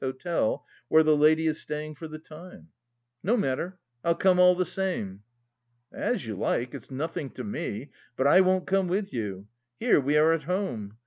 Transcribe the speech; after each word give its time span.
Hotel 0.03 0.65
where 0.87 1.03
the 1.03 1.15
lady 1.15 1.45
is 1.45 1.61
staying 1.61 1.93
for 1.93 2.07
the 2.07 2.17
time." 2.17 2.69
"No 3.21 3.37
matter, 3.37 3.77
I'll 4.03 4.15
come 4.15 4.39
all 4.39 4.55
the 4.55 4.65
same." 4.65 5.21
"As 5.93 6.25
you 6.25 6.35
like, 6.35 6.73
it's 6.73 6.89
nothing 6.89 7.29
to 7.33 7.43
me, 7.43 7.91
but 8.15 8.25
I 8.25 8.41
won't 8.41 8.65
come 8.65 8.87
with 8.87 9.13
you; 9.13 9.47
here 9.79 9.99
we 10.01 10.17
are 10.17 10.33
at 10.33 10.45
home. 10.45 10.97